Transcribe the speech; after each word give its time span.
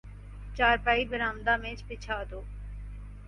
چارپائی 0.57 1.05
برآمدہ 1.05 1.55
میں 1.57 1.73
بچھا 1.89 2.21
دو 2.31 2.41